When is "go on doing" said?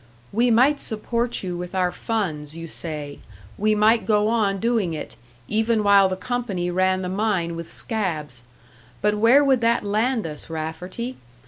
4.07-4.95